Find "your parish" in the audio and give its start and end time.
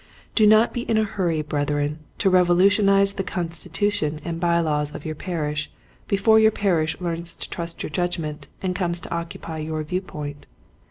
5.05-5.69, 6.39-6.99